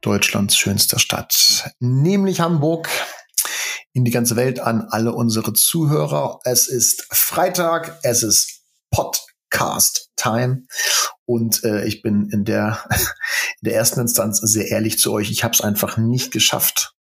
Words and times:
Deutschlands 0.00 0.56
schönster 0.56 0.98
Stadt, 0.98 1.70
nämlich 1.80 2.40
Hamburg. 2.40 2.88
In 3.92 4.04
die 4.04 4.10
ganze 4.10 4.36
Welt 4.36 4.60
an 4.60 4.88
alle 4.90 5.14
unsere 5.14 5.54
Zuhörer. 5.54 6.40
Es 6.44 6.68
ist 6.68 7.06
Freitag, 7.10 7.98
es 8.02 8.22
ist 8.22 8.60
Podcast 8.90 10.10
Time 10.16 10.66
und 11.24 11.64
äh, 11.64 11.86
ich 11.86 12.02
bin 12.02 12.28
in 12.30 12.44
der 12.44 12.84
in 12.90 13.70
der 13.70 13.74
ersten 13.74 14.00
Instanz 14.00 14.38
sehr 14.38 14.68
ehrlich 14.68 14.98
zu 14.98 15.12
euch. 15.12 15.30
Ich 15.30 15.44
habe 15.44 15.54
es 15.54 15.60
einfach 15.60 15.96
nicht 15.96 16.30
geschafft, 16.30 16.94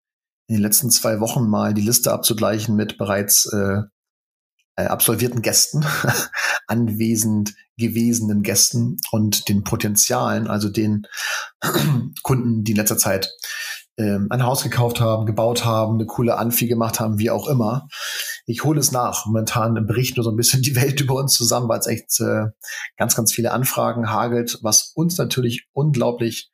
in 0.47 0.55
den 0.55 0.61
letzten 0.61 0.91
zwei 0.91 1.19
Wochen 1.19 1.49
mal 1.49 1.73
die 1.73 1.81
Liste 1.81 2.13
abzugleichen 2.13 2.75
mit 2.75 2.97
bereits 2.97 3.45
äh, 3.51 3.81
äh, 4.75 4.85
absolvierten 4.85 5.41
Gästen, 5.41 5.85
anwesend 6.67 7.53
gewesenen 7.77 8.43
Gästen 8.43 8.97
und 9.11 9.49
den 9.49 9.63
Potenzialen, 9.63 10.47
also 10.47 10.69
den 10.69 11.07
Kunden, 12.23 12.63
die 12.63 12.71
in 12.71 12.77
letzter 12.77 12.97
Zeit 12.97 13.31
ähm, 13.97 14.27
ein 14.29 14.43
Haus 14.43 14.63
gekauft 14.63 14.99
haben, 14.99 15.25
gebaut 15.25 15.63
haben, 15.65 15.95
eine 15.95 16.05
coole 16.05 16.37
Anfi 16.37 16.67
gemacht 16.67 16.99
haben, 16.99 17.19
wie 17.19 17.29
auch 17.29 17.47
immer. 17.47 17.87
Ich 18.45 18.63
hole 18.63 18.79
es 18.79 18.91
nach. 18.91 19.25
Momentan 19.25 19.85
bricht 19.87 20.17
nur 20.17 20.23
so 20.23 20.31
ein 20.31 20.35
bisschen 20.35 20.61
die 20.63 20.75
Welt 20.75 20.99
über 21.01 21.15
uns 21.15 21.33
zusammen, 21.33 21.69
weil 21.69 21.79
es 21.79 21.87
echt 21.87 22.19
äh, 22.19 22.47
ganz, 22.97 23.15
ganz 23.15 23.33
viele 23.33 23.51
Anfragen 23.51 24.09
hagelt, 24.09 24.59
was 24.61 24.91
uns 24.95 25.17
natürlich 25.17 25.67
unglaublich 25.73 26.49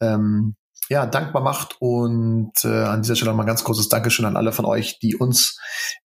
ähm, 0.00 0.56
ja, 0.88 1.06
dankbar 1.06 1.42
macht. 1.42 1.76
Und 1.80 2.52
äh, 2.64 2.84
an 2.84 3.02
dieser 3.02 3.16
Stelle 3.16 3.32
mal 3.34 3.44
ganz 3.44 3.64
großes 3.64 3.88
Dankeschön 3.88 4.24
an 4.24 4.36
alle 4.36 4.52
von 4.52 4.64
euch, 4.64 4.98
die 4.98 5.16
uns 5.16 5.58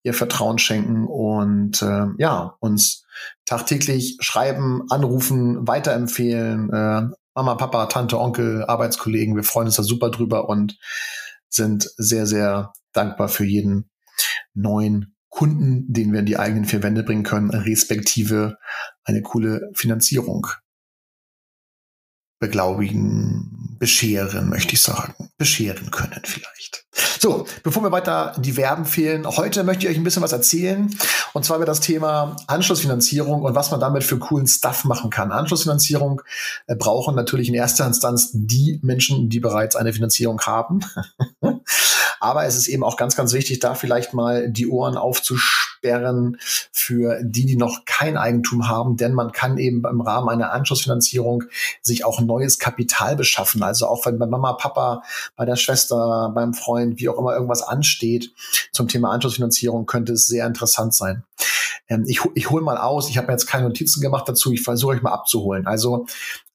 ihr 0.03 0.13
Vertrauen 0.13 0.57
schenken 0.57 1.05
und 1.07 1.81
äh, 1.81 2.05
ja, 2.17 2.55
uns 2.59 3.03
tagtäglich 3.45 4.17
schreiben, 4.21 4.83
anrufen, 4.89 5.67
weiterempfehlen. 5.67 6.71
Äh, 6.71 7.09
Mama, 7.35 7.55
Papa, 7.55 7.85
Tante, 7.85 8.19
Onkel, 8.19 8.65
Arbeitskollegen, 8.65 9.35
wir 9.35 9.43
freuen 9.43 9.67
uns 9.67 9.75
da 9.75 9.83
super 9.83 10.09
drüber 10.09 10.49
und 10.49 10.77
sind 11.47 11.89
sehr, 11.97 12.25
sehr 12.25 12.73
dankbar 12.91 13.29
für 13.29 13.45
jeden 13.45 13.89
neuen 14.53 15.15
Kunden, 15.29 15.85
den 15.87 16.11
wir 16.11 16.19
in 16.19 16.25
die 16.25 16.37
eigenen 16.37 16.65
vier 16.65 16.83
Wände 16.83 17.03
bringen 17.03 17.23
können, 17.23 17.51
respektive 17.51 18.57
eine 19.05 19.21
coole 19.21 19.69
Finanzierung 19.73 20.47
beglaubigen, 22.39 23.75
bescheren, 23.79 24.49
möchte 24.49 24.73
ich 24.73 24.81
sagen. 24.81 25.29
Bescheren 25.37 25.91
können 25.91 26.21
vielleicht. 26.23 26.85
So, 27.21 27.45
bevor 27.63 27.83
wir 27.83 27.91
weiter 27.91 28.33
die 28.37 28.53
Verben 28.53 28.85
fehlen, 28.85 29.27
heute 29.27 29.65
möchte 29.65 29.85
ich 29.85 29.91
euch 29.91 29.97
ein 29.97 30.05
bisschen 30.05 30.23
was 30.23 30.31
erzählen. 30.31 30.89
Und 31.33 31.43
zwar 31.43 31.57
über 31.57 31.65
das 31.65 31.81
Thema 31.81 32.37
Anschlussfinanzierung 32.47 33.43
und 33.43 33.55
was 33.55 33.71
man 33.71 33.81
damit 33.81 34.05
für 34.05 34.17
coolen 34.19 34.47
Stuff 34.47 34.85
machen 34.85 35.09
kann. 35.09 35.33
Anschlussfinanzierung 35.33 36.21
äh, 36.67 36.77
brauchen 36.77 37.15
natürlich 37.15 37.49
in 37.49 37.55
erster 37.55 37.85
Instanz 37.85 38.29
die 38.31 38.79
Menschen, 38.83 39.27
die 39.27 39.41
bereits 39.41 39.75
eine 39.75 39.91
Finanzierung 39.91 40.39
haben. 40.39 40.79
Aber 42.21 42.45
es 42.45 42.55
ist 42.57 42.67
eben 42.67 42.83
auch 42.83 42.97
ganz, 42.97 43.15
ganz 43.15 43.33
wichtig, 43.33 43.59
da 43.59 43.75
vielleicht 43.75 44.13
mal 44.13 44.49
die 44.49 44.67
Ohren 44.67 44.97
aufzusperren 44.97 46.37
für 46.71 47.21
die, 47.23 47.45
die 47.45 47.55
noch 47.55 47.85
kein 47.85 48.17
Eigentum 48.17 48.67
haben, 48.67 48.97
denn 48.97 49.13
man 49.13 49.31
kann 49.31 49.57
eben 49.57 49.83
im 49.89 50.01
Rahmen 50.01 50.29
einer 50.29 50.51
Anschlussfinanzierung 50.51 51.45
sich 51.81 52.03
auch 52.03 52.19
neues 52.19 52.59
Kapital 52.59 53.15
beschaffen. 53.15 53.63
Also 53.63 53.87
auch 53.87 54.05
wenn 54.05 54.19
bei 54.19 54.25
Mama, 54.25 54.53
Papa, 54.53 55.03
bei 55.35 55.45
der 55.45 55.55
Schwester, 55.55 56.31
beim 56.33 56.53
Freund, 56.53 56.99
wie 56.99 57.08
auch 57.09 57.19
immer 57.19 57.33
irgendwas 57.33 57.61
ansteht 57.61 58.31
zum 58.71 58.87
Thema 58.87 59.11
Anschlussfinanzierung, 59.11 59.85
könnte 59.85 60.13
es 60.13 60.27
sehr 60.27 60.45
interessant 60.45 60.93
sein. 60.93 61.23
Ähm, 61.87 62.05
ich 62.07 62.21
ich 62.35 62.49
hole 62.49 62.63
mal 62.63 62.77
aus, 62.77 63.09
ich 63.09 63.17
habe 63.17 63.27
mir 63.27 63.33
jetzt 63.33 63.47
keine 63.47 63.67
Notizen 63.67 64.01
gemacht 64.01 64.27
dazu, 64.27 64.51
ich 64.51 64.61
versuche 64.61 64.93
euch 64.93 65.01
mal 65.01 65.13
abzuholen. 65.13 65.67
Also 65.67 66.05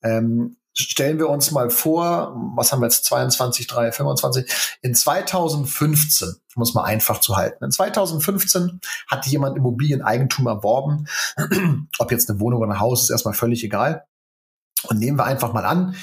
ähm, 0.02 0.56
stellen 0.74 1.18
wir 1.18 1.28
uns 1.28 1.50
mal 1.50 1.70
vor, 1.70 2.34
was 2.56 2.72
haben 2.72 2.80
wir 2.80 2.86
jetzt 2.86 3.04
22, 3.04 3.66
3, 3.66 3.92
25, 3.92 4.78
in 4.82 4.94
2015, 4.94 6.34
um 6.56 6.62
es 6.62 6.74
mal 6.74 6.82
einfach 6.82 7.20
zu 7.20 7.36
halten. 7.36 7.64
In 7.64 7.70
2015 7.70 8.80
hat 9.06 9.26
jemand 9.26 9.56
Immobilieneigentum 9.56 10.46
erworben, 10.46 11.06
ob 11.98 12.10
jetzt 12.10 12.28
eine 12.28 12.40
Wohnung 12.40 12.60
oder 12.60 12.72
ein 12.72 12.80
Haus, 12.80 13.02
ist 13.02 13.10
erstmal 13.10 13.34
völlig 13.34 13.62
egal. 13.62 14.04
Und 14.88 14.98
nehmen 14.98 15.16
wir 15.16 15.24
einfach 15.24 15.52
mal 15.52 15.64
an, 15.64 15.94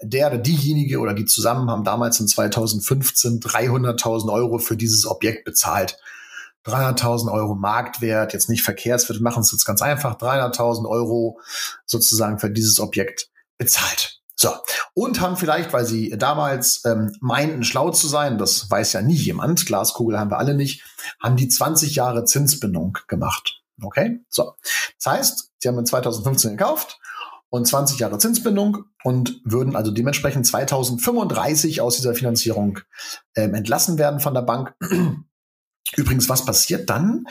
der 0.00 0.28
oder 0.28 0.38
diejenige 0.38 0.98
oder 0.98 1.14
die 1.14 1.24
zusammen 1.24 1.70
haben 1.70 1.84
damals 1.84 2.20
in 2.20 2.28
2015 2.28 3.40
300.000 3.40 4.32
Euro 4.32 4.58
für 4.58 4.76
dieses 4.76 5.06
Objekt 5.06 5.44
bezahlt. 5.44 5.98
300.000 6.66 7.32
Euro 7.32 7.54
Marktwert, 7.54 8.32
jetzt 8.32 8.48
nicht 8.50 8.62
Verkehrswert, 8.62 9.20
machen 9.20 9.40
es 9.40 9.52
jetzt 9.52 9.64
ganz 9.64 9.82
einfach, 9.82 10.18
300.000 10.18 10.88
Euro 10.88 11.40
sozusagen 11.84 12.38
für 12.38 12.50
dieses 12.50 12.80
Objekt 12.80 13.30
bezahlt. 13.56 14.20
So, 14.38 14.50
und 14.92 15.20
haben 15.20 15.38
vielleicht, 15.38 15.72
weil 15.72 15.86
sie 15.86 16.10
damals 16.18 16.84
ähm, 16.84 17.12
meinten, 17.20 17.64
schlau 17.64 17.90
zu 17.90 18.06
sein, 18.06 18.36
das 18.36 18.70
weiß 18.70 18.92
ja 18.92 19.00
nie 19.00 19.14
jemand, 19.14 19.64
Glaskugel 19.64 20.18
haben 20.18 20.30
wir 20.30 20.38
alle 20.38 20.54
nicht, 20.54 20.84
haben 21.22 21.36
die 21.36 21.48
20 21.48 21.94
Jahre 21.94 22.24
Zinsbindung 22.24 22.98
gemacht. 23.08 23.62
Okay, 23.82 24.20
so. 24.28 24.54
Das 25.02 25.12
heißt, 25.12 25.50
sie 25.58 25.68
haben 25.68 25.78
in 25.78 25.86
2015 25.86 26.56
gekauft 26.56 26.98
und 27.50 27.66
20 27.66 27.98
Jahre 27.98 28.18
Zinsbindung 28.18 28.84
und 29.04 29.40
würden 29.44 29.76
also 29.76 29.90
dementsprechend 29.90 30.46
2035 30.46 31.80
aus 31.80 31.96
dieser 31.96 32.14
Finanzierung 32.14 32.80
ähm, 33.36 33.54
entlassen 33.54 33.98
werden 33.98 34.20
von 34.20 34.34
der 34.34 34.42
Bank. 34.42 34.74
Übrigens, 35.94 36.28
was 36.28 36.44
passiert 36.44 36.90
dann? 36.90 37.26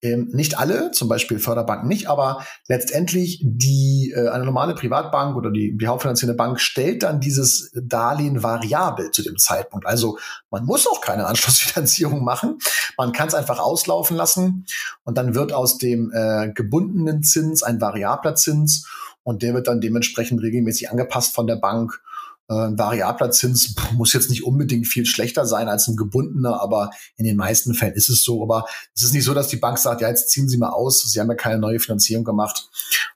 Ähm, 0.00 0.28
nicht 0.32 0.58
alle, 0.58 0.92
zum 0.92 1.08
Beispiel 1.08 1.40
Förderbanken 1.40 1.88
nicht, 1.88 2.08
aber 2.08 2.46
letztendlich 2.68 3.40
die 3.42 4.12
äh, 4.14 4.28
eine 4.28 4.44
normale 4.44 4.74
Privatbank 4.74 5.36
oder 5.36 5.50
die, 5.50 5.76
die 5.76 5.88
hauptfinanzierende 5.88 6.36
Bank 6.36 6.60
stellt 6.60 7.02
dann 7.02 7.18
dieses 7.20 7.72
Darlehen 7.74 8.44
variabel 8.44 9.10
zu 9.10 9.22
dem 9.22 9.38
Zeitpunkt. 9.38 9.86
Also 9.86 10.18
man 10.50 10.64
muss 10.64 10.86
auch 10.86 11.00
keine 11.00 11.26
Anschlussfinanzierung 11.26 12.22
machen. 12.22 12.58
Man 12.96 13.12
kann 13.12 13.26
es 13.26 13.34
einfach 13.34 13.58
auslaufen 13.58 14.16
lassen 14.16 14.66
und 15.02 15.18
dann 15.18 15.34
wird 15.34 15.52
aus 15.52 15.76
dem 15.78 16.12
äh, 16.12 16.52
gebundenen 16.52 17.24
Zins 17.24 17.64
ein 17.64 17.80
variabler 17.80 18.36
Zins 18.36 18.86
und 19.26 19.42
der 19.42 19.54
wird 19.54 19.66
dann 19.66 19.80
dementsprechend 19.80 20.40
regelmäßig 20.40 20.88
angepasst 20.88 21.34
von 21.34 21.48
der 21.48 21.56
Bank 21.56 22.00
äh, 22.48 22.54
ein 22.54 22.78
variabler 22.78 23.32
Zins 23.32 23.74
muss 23.92 24.12
jetzt 24.12 24.30
nicht 24.30 24.44
unbedingt 24.44 24.86
viel 24.86 25.04
schlechter 25.04 25.46
sein 25.46 25.68
als 25.68 25.88
ein 25.88 25.96
gebundener, 25.96 26.60
aber 26.60 26.90
in 27.16 27.24
den 27.24 27.36
meisten 27.36 27.74
Fällen 27.74 27.94
ist 27.94 28.08
es 28.08 28.22
so. 28.22 28.40
Aber 28.40 28.66
es 28.94 29.02
ist 29.02 29.14
nicht 29.14 29.24
so, 29.24 29.34
dass 29.34 29.48
die 29.48 29.56
Bank 29.56 29.78
sagt, 29.78 30.00
ja, 30.00 30.08
jetzt 30.08 30.30
ziehen 30.30 30.48
Sie 30.48 30.58
mal 30.58 30.70
aus, 30.70 31.02
Sie 31.02 31.20
haben 31.20 31.28
ja 31.28 31.34
keine 31.34 31.58
neue 31.58 31.80
Finanzierung 31.80 32.24
gemacht 32.24 32.68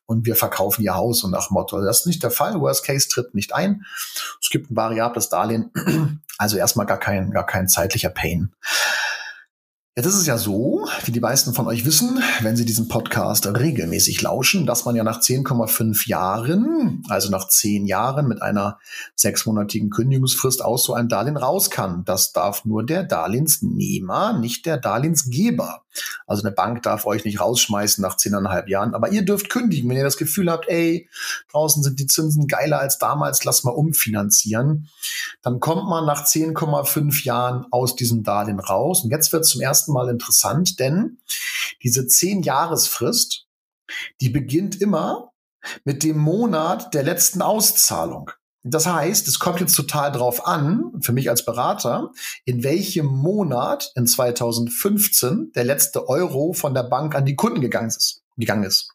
und 0.06 0.26
wir 0.26 0.34
verkaufen 0.34 0.82
Ihr 0.82 0.94
Haus 0.94 1.22
und 1.22 1.31
nach 1.31 1.50
Motto. 1.50 1.81
Das 1.81 2.00
ist 2.00 2.06
nicht 2.06 2.25
der 2.25 2.32
Fall. 2.32 2.60
Worst 2.60 2.84
Case 2.84 3.09
tritt 3.09 3.34
nicht 3.34 3.54
ein. 3.54 3.84
Es 4.42 4.50
gibt 4.50 4.71
ein 4.71 4.77
variables 4.77 5.28
Darlehen. 5.28 5.71
Also 6.38 6.56
erstmal 6.56 6.87
gar 6.87 6.98
kein, 6.98 7.31
gar 7.31 7.47
kein 7.47 7.69
zeitlicher 7.69 8.10
Pain. 8.10 8.53
Jetzt 10.00 10.15
ist 10.15 10.21
es 10.22 10.27
ja 10.27 10.38
so, 10.38 10.88
wie 11.05 11.12
die 11.12 11.21
meisten 11.21 11.53
von 11.53 11.66
euch 11.66 11.84
wissen, 11.84 12.22
wenn 12.41 12.56
sie 12.56 12.65
diesen 12.65 12.88
Podcast 12.88 13.47
regelmäßig 13.47 14.22
lauschen, 14.22 14.65
dass 14.65 14.87
man 14.87 14.97
ja 14.97 15.05
nach 15.05 15.21
10,5 15.21 16.09
Jahren, 16.09 17.03
also 17.11 17.28
nach 17.31 17.47
10 17.49 17.84
Jahren 17.84 18.27
mit 18.27 18.41
einer 18.41 18.78
sechsmonatigen 19.15 19.91
Kündigungsfrist 19.91 20.65
aus 20.65 20.84
so 20.84 20.94
einem 20.94 21.10
Darlehen 21.10 21.37
raus 21.37 21.69
kann. 21.69 22.03
Das 22.06 22.33
darf 22.33 22.65
nur 22.65 22.83
der 22.83 23.04
Darlehensnehmer, 23.04 24.33
nicht 24.33 24.65
der 24.65 24.78
Darlehensgeber. 24.78 25.83
Also 26.27 26.45
eine 26.45 26.53
Bank 26.53 26.83
darf 26.83 27.04
euch 27.04 27.25
nicht 27.25 27.41
rausschmeißen 27.41 28.01
nach 28.01 28.16
10,5 28.16 28.69
Jahren, 28.69 28.95
aber 28.95 29.10
ihr 29.10 29.25
dürft 29.25 29.51
kündigen, 29.51 29.91
wenn 29.91 29.97
ihr 29.97 30.04
das 30.04 30.16
Gefühl 30.16 30.51
habt, 30.51 30.69
ey, 30.69 31.09
draußen 31.51 31.83
sind 31.83 31.98
die 31.98 32.07
Zinsen 32.07 32.47
geiler 32.47 32.78
als 32.78 32.98
damals, 32.98 33.45
lass 33.45 33.65
mal 33.65 33.72
umfinanzieren. 33.72 34.89
Dann 35.42 35.60
kommt 35.60 35.89
man 35.89 36.07
nach 36.07 36.25
10,5 36.25 37.25
Jahren 37.25 37.66
aus 37.71 37.97
diesem 37.97 38.22
Darlehen 38.22 38.60
raus. 38.60 39.03
Und 39.03 39.10
jetzt 39.10 39.33
wird 39.33 39.45
zum 39.45 39.60
ersten 39.60 39.90
ersten 39.91 39.92
Mal 39.92 40.09
interessant, 40.09 40.78
denn 40.78 41.19
diese 41.83 42.07
zehn 42.07 42.42
Jahresfrist, 42.42 43.47
die 44.21 44.28
beginnt 44.28 44.81
immer 44.81 45.33
mit 45.84 46.03
dem 46.03 46.19
Monat 46.19 46.95
der 46.95 47.03
letzten 47.03 47.42
Auszahlung. 47.42 48.31
Das 48.63 48.87
heißt, 48.87 49.27
es 49.27 49.39
kommt 49.39 49.60
jetzt 49.60 49.75
total 49.75 50.13
drauf 50.13 50.47
an, 50.47 50.92
für 51.01 51.13
mich 51.13 51.31
als 51.31 51.45
Berater, 51.45 52.13
in 52.45 52.63
welchem 52.63 53.07
Monat 53.07 53.91
in 53.95 54.07
2015 54.07 55.53
der 55.54 55.65
letzte 55.65 56.09
Euro 56.09 56.53
von 56.53 56.75
der 56.75 56.83
Bank 56.83 57.15
an 57.15 57.25
die 57.25 57.37
Kunden 57.37 57.63
gegangen 57.63 57.89
ist. 57.89 58.22
Gegangen 58.37 58.65
ist. 58.65 58.91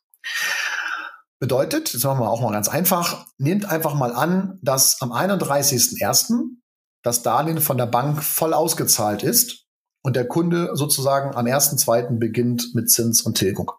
Bedeutet, 1.39 1.93
jetzt 1.93 2.03
machen 2.03 2.19
wir 2.19 2.29
auch 2.29 2.41
mal 2.41 2.51
ganz 2.51 2.69
einfach, 2.69 3.25
nehmt 3.37 3.65
einfach 3.65 3.95
mal 3.95 4.13
an, 4.13 4.59
dass 4.61 5.01
am 5.01 5.11
31.01 5.11 6.57
das 7.03 7.21
Darlehen 7.23 7.59
von 7.59 7.77
der 7.77 7.85
Bank 7.87 8.23
voll 8.23 8.53
ausgezahlt 8.53 9.23
ist 9.23 9.64
und 10.05 10.15
der 10.15 10.27
Kunde 10.27 10.69
sozusagen 10.75 11.35
am 11.35 11.47
1.2. 11.47 12.19
beginnt 12.19 12.75
mit 12.75 12.91
Zins 12.91 13.23
und 13.23 13.39
Tilgung 13.39 13.71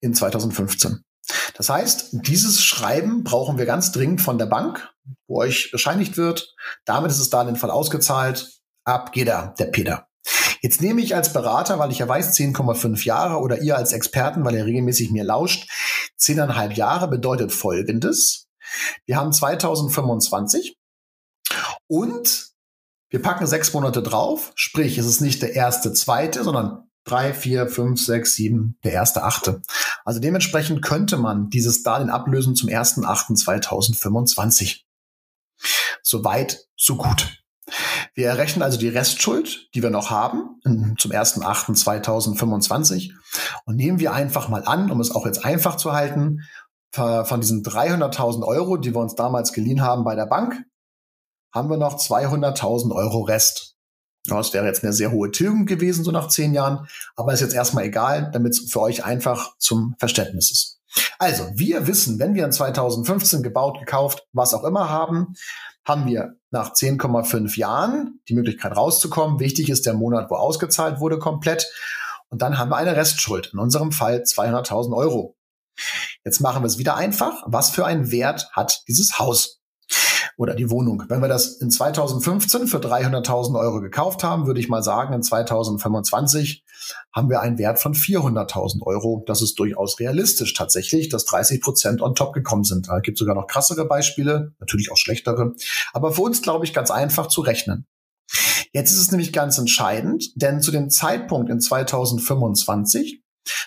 in 0.00 0.14
2015. 0.14 1.04
Das 1.54 1.68
heißt, 1.68 2.08
dieses 2.12 2.64
Schreiben 2.64 3.22
brauchen 3.22 3.58
wir 3.58 3.66
ganz 3.66 3.92
dringend 3.92 4.22
von 4.22 4.38
der 4.38 4.46
Bank, 4.46 4.90
wo 5.28 5.42
euch 5.42 5.70
bescheinigt 5.70 6.16
wird, 6.16 6.54
damit 6.86 7.10
ist 7.10 7.20
es 7.20 7.28
Darlehen 7.28 7.56
voll 7.56 7.70
ausgezahlt, 7.70 8.62
ab 8.84 9.12
geht 9.12 9.28
er, 9.28 9.54
der 9.58 9.66
Peter. 9.66 10.08
Jetzt 10.62 10.80
nehme 10.80 11.02
ich 11.02 11.14
als 11.14 11.34
Berater, 11.34 11.78
weil 11.78 11.90
ich 11.90 11.98
ja 11.98 12.08
weiß, 12.08 12.34
10,5 12.34 13.04
Jahre 13.04 13.40
oder 13.40 13.60
ihr 13.60 13.76
als 13.76 13.92
Experten, 13.92 14.46
weil 14.46 14.54
ihr 14.54 14.64
regelmäßig 14.64 15.10
mir 15.10 15.24
lauscht, 15.24 15.70
10,5 16.18 16.72
Jahre 16.72 17.08
bedeutet 17.08 17.52
Folgendes. 17.52 18.46
Wir 19.04 19.16
haben 19.16 19.32
2025 19.32 20.78
und 21.86 22.49
wir 23.10 23.20
packen 23.20 23.46
sechs 23.46 23.74
Monate 23.74 24.02
drauf, 24.02 24.52
sprich, 24.54 24.96
es 24.96 25.06
ist 25.06 25.20
nicht 25.20 25.42
der 25.42 25.54
erste, 25.54 25.92
zweite, 25.92 26.44
sondern 26.44 26.84
drei, 27.04 27.34
vier, 27.34 27.68
fünf, 27.68 28.00
sechs, 28.00 28.34
sieben, 28.34 28.78
der 28.84 28.92
erste, 28.92 29.24
achte. 29.24 29.62
Also 30.04 30.20
dementsprechend 30.20 30.82
könnte 30.82 31.16
man 31.16 31.50
dieses 31.50 31.82
Darlehen 31.82 32.10
ablösen 32.10 32.54
zum 32.54 32.68
ersten, 32.68 33.04
achten 33.04 33.36
2025. 33.36 34.86
Soweit, 36.02 36.68
so 36.76 36.96
gut. 36.96 37.36
Wir 38.14 38.28
errechnen 38.28 38.62
also 38.62 38.78
die 38.78 38.88
Restschuld, 38.88 39.68
die 39.74 39.82
wir 39.82 39.90
noch 39.90 40.10
haben, 40.10 40.60
zum 40.98 41.12
1.8.2025 41.12 43.12
und 43.64 43.76
nehmen 43.76 44.00
wir 44.00 44.12
einfach 44.12 44.48
mal 44.48 44.64
an, 44.64 44.90
um 44.90 45.00
es 45.00 45.10
auch 45.10 45.26
jetzt 45.26 45.44
einfach 45.44 45.76
zu 45.76 45.92
halten, 45.92 46.40
von 46.92 47.40
diesen 47.40 47.62
300.000 47.62 48.44
Euro, 48.44 48.76
die 48.76 48.92
wir 48.92 49.00
uns 49.00 49.14
damals 49.14 49.52
geliehen 49.52 49.82
haben 49.82 50.02
bei 50.02 50.16
der 50.16 50.26
Bank, 50.26 50.64
haben 51.52 51.70
wir 51.70 51.76
noch 51.76 51.98
200.000 51.98 52.94
Euro 52.94 53.22
Rest. 53.22 53.76
Das 54.26 54.52
wäre 54.52 54.66
jetzt 54.66 54.84
eine 54.84 54.92
sehr 54.92 55.12
hohe 55.12 55.30
Tilgung 55.30 55.66
gewesen, 55.66 56.04
so 56.04 56.10
nach 56.10 56.28
zehn 56.28 56.52
Jahren, 56.52 56.86
aber 57.16 57.32
ist 57.32 57.40
jetzt 57.40 57.54
erstmal 57.54 57.84
egal, 57.84 58.30
damit 58.32 58.52
es 58.52 58.70
für 58.70 58.80
euch 58.80 59.04
einfach 59.04 59.56
zum 59.58 59.94
Verständnis 59.98 60.50
ist. 60.50 60.80
Also, 61.18 61.46
wir 61.54 61.86
wissen, 61.86 62.18
wenn 62.18 62.34
wir 62.34 62.44
in 62.44 62.52
2015 62.52 63.42
gebaut, 63.42 63.78
gekauft, 63.78 64.26
was 64.32 64.54
auch 64.54 64.64
immer 64.64 64.88
haben, 64.90 65.34
haben 65.84 66.06
wir 66.06 66.36
nach 66.50 66.72
10,5 66.72 67.56
Jahren 67.58 68.20
die 68.28 68.34
Möglichkeit 68.34 68.76
rauszukommen. 68.76 69.40
Wichtig 69.40 69.70
ist 69.70 69.86
der 69.86 69.94
Monat, 69.94 70.30
wo 70.30 70.34
ausgezahlt 70.34 71.00
wurde, 71.00 71.18
komplett. 71.18 71.70
Und 72.28 72.42
dann 72.42 72.58
haben 72.58 72.70
wir 72.70 72.76
eine 72.76 72.96
Restschuld. 72.96 73.50
In 73.52 73.58
unserem 73.58 73.92
Fall 73.92 74.22
200.000 74.22 74.94
Euro. 74.96 75.36
Jetzt 76.24 76.40
machen 76.40 76.62
wir 76.62 76.66
es 76.66 76.78
wieder 76.78 76.96
einfach. 76.96 77.42
Was 77.46 77.70
für 77.70 77.86
einen 77.86 78.10
Wert 78.10 78.50
hat 78.52 78.82
dieses 78.88 79.18
Haus? 79.18 79.59
Oder 80.40 80.54
die 80.54 80.70
Wohnung. 80.70 81.04
Wenn 81.08 81.20
wir 81.20 81.28
das 81.28 81.56
in 81.56 81.70
2015 81.70 82.66
für 82.66 82.78
300.000 82.78 83.60
Euro 83.60 83.82
gekauft 83.82 84.24
haben, 84.24 84.46
würde 84.46 84.58
ich 84.58 84.70
mal 84.70 84.82
sagen, 84.82 85.12
in 85.12 85.22
2025 85.22 86.64
haben 87.14 87.28
wir 87.28 87.42
einen 87.42 87.58
Wert 87.58 87.78
von 87.78 87.92
400.000 87.92 88.80
Euro. 88.86 89.22
Das 89.26 89.42
ist 89.42 89.58
durchaus 89.58 90.00
realistisch 90.00 90.54
tatsächlich, 90.54 91.10
dass 91.10 91.26
30 91.26 91.60
Prozent 91.60 92.00
on 92.00 92.14
top 92.14 92.32
gekommen 92.32 92.64
sind. 92.64 92.88
Da 92.88 93.00
gibt 93.00 93.16
es 93.16 93.18
sogar 93.18 93.34
noch 93.34 93.48
krassere 93.48 93.84
Beispiele, 93.84 94.54
natürlich 94.58 94.90
auch 94.90 94.96
schlechtere. 94.96 95.52
Aber 95.92 96.12
für 96.12 96.22
uns, 96.22 96.40
glaube 96.40 96.64
ich, 96.64 96.72
ganz 96.72 96.90
einfach 96.90 97.26
zu 97.26 97.42
rechnen. 97.42 97.86
Jetzt 98.72 98.92
ist 98.92 99.00
es 99.00 99.10
nämlich 99.10 99.34
ganz 99.34 99.58
entscheidend, 99.58 100.24
denn 100.36 100.62
zu 100.62 100.70
dem 100.70 100.88
Zeitpunkt 100.88 101.50
in 101.50 101.60
2025 101.60 103.22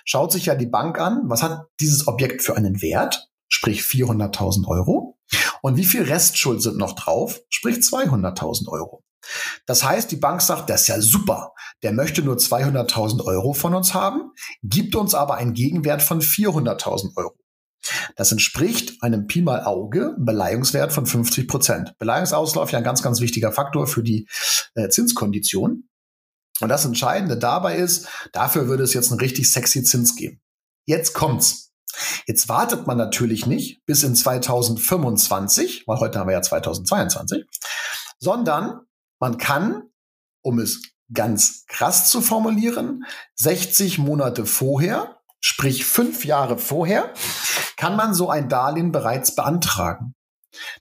schaut 0.06 0.32
sich 0.32 0.48
ja 0.48 0.56
die 0.56 0.66
Bank 0.66 1.00
an, 1.00 1.22
was 1.26 1.44
hat 1.44 1.68
dieses 1.80 2.08
Objekt 2.08 2.42
für 2.42 2.58
einen 2.58 2.82
Wert, 2.82 3.30
sprich 3.48 3.82
400.000 3.82 4.66
Euro. 4.68 5.13
Und 5.64 5.78
wie 5.78 5.86
viel 5.86 6.04
Restschuld 6.04 6.62
sind 6.62 6.78
noch 6.78 6.94
drauf? 6.94 7.40
Sprich 7.50 7.78
200.000 7.78 8.68
Euro. 8.68 9.02
Das 9.66 9.86
heißt, 9.86 10.12
die 10.12 10.18
Bank 10.18 10.42
sagt, 10.42 10.70
das 10.70 10.82
ist 10.82 10.88
ja 10.90 11.00
super. 11.00 11.54
Der 11.84 11.94
möchte 11.94 12.22
nur 12.22 12.36
200.000 12.36 13.24
Euro 13.24 13.54
von 13.54 13.74
uns 13.74 13.94
haben, 13.94 14.34
gibt 14.62 14.94
uns 14.94 15.16
aber 15.16 15.36
einen 15.36 15.54
Gegenwert 15.54 16.02
von 16.02 16.22
400.000 16.22 17.16
Euro. 17.16 17.38
Das 18.18 18.34
entspricht 18.34 19.02
einem 19.02 19.28
Pi 19.28 19.42
mal 19.42 19.64
Auge 19.64 20.16
Beleihungswert 20.20 20.92
von 20.92 21.06
50 21.06 21.48
Prozent. 21.48 21.98
Beleihungsauslauf 21.98 22.72
ja 22.72 22.80
ein 22.80 22.84
ganz, 22.84 23.02
ganz 23.02 23.22
wichtiger 23.22 23.54
Faktor 23.54 23.88
für 23.88 24.04
die 24.04 24.28
äh, 24.76 24.90
Zinskondition. 24.90 25.88
Und 26.60 26.70
das 26.70 26.84
Entscheidende 26.84 27.38
dabei 27.38 27.78
ist, 27.78 28.10
dafür 28.34 28.68
würde 28.68 28.84
es 28.84 28.94
jetzt 28.94 29.12
einen 29.12 29.22
richtig 29.22 29.50
sexy 29.50 29.84
Zins 29.84 30.16
geben. 30.18 30.42
Jetzt 30.86 31.14
kommt's. 31.14 31.73
Jetzt 32.28 32.50
wartet 32.50 32.88
man 32.88 32.98
natürlich 32.98 33.46
nicht 33.46 33.86
bis 33.86 34.04
in 34.04 34.16
2025, 34.16 35.84
weil 35.88 36.00
heute 36.00 36.20
haben 36.20 36.28
wir 36.28 36.34
ja 36.34 36.42
2022, 36.42 37.46
sondern 38.20 38.82
man 39.20 39.38
kann, 39.38 39.84
um 40.42 40.60
es 40.60 40.82
ganz 41.14 41.66
krass 41.68 42.10
zu 42.10 42.22
formulieren, 42.22 43.06
60 43.36 44.00
Monate 44.00 44.46
vorher, 44.46 45.20
sprich 45.40 45.86
fünf 45.86 46.26
Jahre 46.26 46.58
vorher, 46.58 47.14
kann 47.78 47.96
man 47.96 48.14
so 48.14 48.30
ein 48.30 48.50
Darlehen 48.50 48.92
bereits 48.92 49.36
beantragen. 49.36 50.16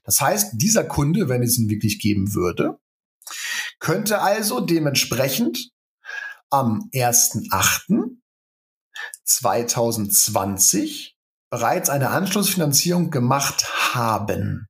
Das 0.03 0.21
heißt, 0.21 0.53
dieser 0.53 0.83
Kunde, 0.83 1.29
wenn 1.29 1.43
es 1.43 1.57
ihn 1.57 1.69
wirklich 1.69 1.99
geben 1.99 2.33
würde, 2.33 2.79
könnte 3.79 4.21
also 4.21 4.59
dementsprechend 4.59 5.71
am 6.49 6.89
1.8. 6.93 8.17
2020 9.23 11.15
bereits 11.49 11.89
eine 11.89 12.09
Anschlussfinanzierung 12.09 13.11
gemacht 13.11 13.93
haben. 13.93 14.67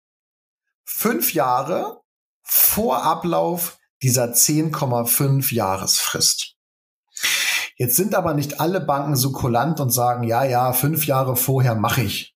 Fünf 0.84 1.34
Jahre 1.34 2.02
vor 2.44 3.04
Ablauf 3.04 3.78
dieser 4.02 4.34
10,5 4.34 5.54
Jahresfrist. 5.54 6.56
Jetzt 7.78 7.96
sind 7.96 8.16
aber 8.16 8.34
nicht 8.34 8.60
alle 8.60 8.82
Banken 8.82 9.16
so 9.16 9.32
kulant 9.32 9.80
und 9.80 9.92
sagen, 9.92 10.24
ja, 10.24 10.44
ja, 10.44 10.74
fünf 10.74 11.08
Jahre 11.08 11.36
vorher 11.36 11.76
mache 11.76 12.02
ich. 12.04 12.36